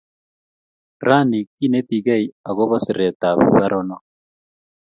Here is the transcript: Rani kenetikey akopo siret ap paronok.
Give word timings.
Rani 1.07 1.41
kenetikey 1.55 2.23
akopo 2.49 2.75
siret 2.85 3.19
ap 3.29 3.39
paronok. 3.57 4.03